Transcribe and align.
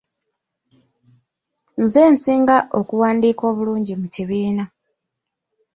Nze 1.81 2.01
nsinga 2.13 2.57
okuwandiika 2.79 3.43
obulungi 3.51 3.93
mu 4.01 4.07
kibiina. 4.13 4.63